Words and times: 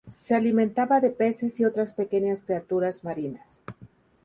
Se 0.09 0.33
alimentaba 0.33 0.99
de 0.99 1.11
peces 1.11 1.59
y 1.59 1.65
otras 1.65 1.93
pequeñas 1.93 2.43
criaturas 2.43 3.03
marinas. 3.03 3.61